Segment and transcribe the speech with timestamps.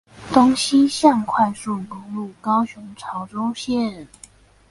[0.33, 4.07] 東西向快速公路高雄潮州線